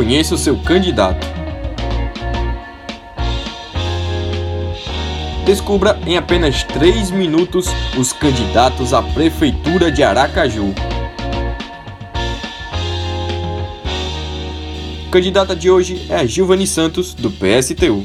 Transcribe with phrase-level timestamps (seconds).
[0.00, 1.26] Conheça o seu candidato.
[5.44, 7.66] Descubra em apenas 3 minutos
[7.98, 10.74] os candidatos à Prefeitura de Aracaju.
[15.12, 18.02] Candidata de hoje é a Gilvani Santos, do PSTU.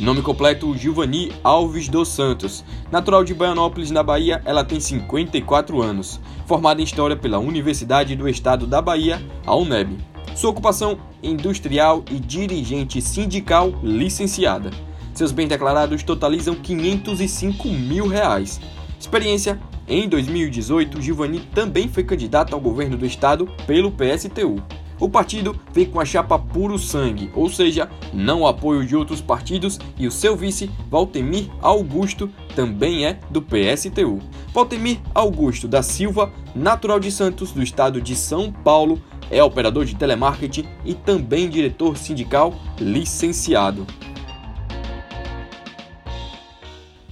[0.00, 2.64] Nome completo Gilvani Alves dos Santos.
[2.90, 6.20] Natural de Baianópolis, na Bahia, ela tem 54 anos.
[6.44, 10.15] Formada em História pela Universidade do Estado da Bahia, a UNEB.
[10.36, 14.70] Sua ocupação industrial e dirigente sindical licenciada.
[15.14, 18.60] Seus bens declarados totalizam 505 mil reais.
[19.00, 24.62] Experiência em 2018, Gilvani também foi candidata ao governo do estado pelo PSTU.
[25.00, 29.78] O partido vem com a chapa puro sangue, ou seja, não apoio de outros partidos,
[29.98, 34.20] e o seu vice, Valtemir Augusto, também é do PSTU.
[34.54, 39.94] Valtemir Augusto da Silva, natural de Santos, do estado de São Paulo, é operador de
[39.94, 43.86] telemarketing e também diretor sindical licenciado.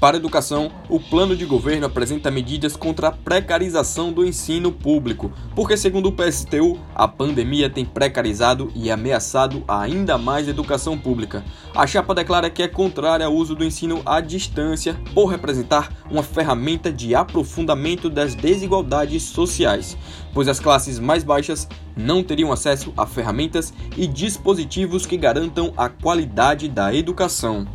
[0.00, 5.33] Para a educação, o plano de governo apresenta medidas contra a precarização do ensino público,
[5.55, 11.45] porque, segundo o PSTU, a pandemia tem precarizado e ameaçado ainda mais a educação pública.
[11.75, 16.23] A chapa declara que é contrária ao uso do ensino à distância, por representar uma
[16.23, 19.97] ferramenta de aprofundamento das desigualdades sociais,
[20.34, 25.89] pois as classes mais baixas não teriam acesso a ferramentas e dispositivos que garantam a
[25.89, 27.67] qualidade da educação.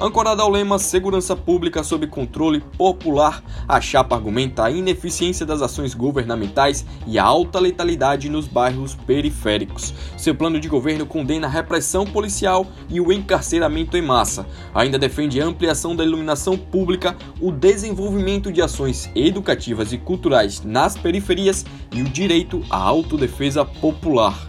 [0.00, 5.92] Ancorada ao lema Segurança Pública sob controle popular, a chapa argumenta a ineficiência das ações
[5.92, 9.92] governamentais e a alta letalidade nos bairros periféricos.
[10.16, 14.46] Seu plano de governo condena a repressão policial e o encarceramento em massa.
[14.72, 20.96] Ainda defende a ampliação da iluminação pública, o desenvolvimento de ações educativas e culturais nas
[20.96, 24.48] periferias e o direito à autodefesa popular.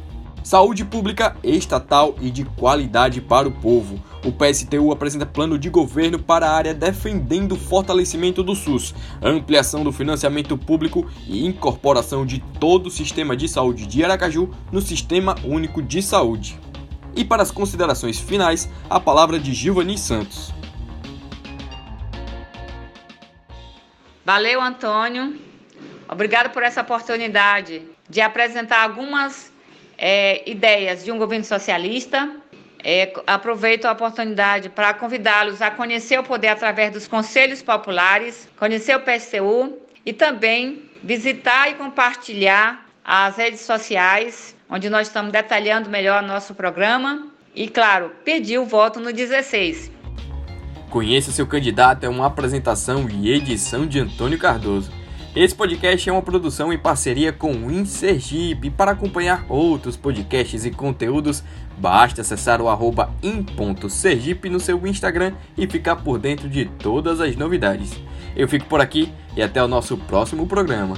[0.49, 4.03] Saúde pública estatal e de qualidade para o povo.
[4.25, 9.83] O PSTU apresenta plano de governo para a área defendendo o fortalecimento do SUS, ampliação
[9.83, 15.35] do financiamento público e incorporação de todo o sistema de saúde de Aracaju no Sistema
[15.43, 16.59] Único de Saúde.
[17.15, 20.51] E para as considerações finais, a palavra de Gilvani Santos.
[24.25, 25.39] Valeu, Antônio.
[26.11, 29.58] Obrigado por essa oportunidade de apresentar algumas
[29.99, 32.29] é, ideias de um governo socialista.
[32.81, 38.95] É, aproveito a oportunidade para convidá-los a conhecer o poder através dos conselhos populares, conhecer
[38.95, 46.23] o PSTU e também visitar e compartilhar as redes sociais, onde nós estamos detalhando melhor
[46.23, 47.27] nosso programa.
[47.53, 49.91] E, claro, pedir o voto no 16.
[50.89, 54.91] Conheça seu candidato é uma apresentação e edição de Antônio Cardoso.
[55.35, 58.71] Esse podcast é uma produção em parceria com o InSergipe.
[58.71, 61.43] Para acompanhar outros podcasts e conteúdos,
[61.77, 67.35] basta acessar o arroba in.sergipe no seu Instagram e ficar por dentro de todas as
[67.35, 67.91] novidades.
[68.35, 70.97] Eu fico por aqui e até o nosso próximo programa.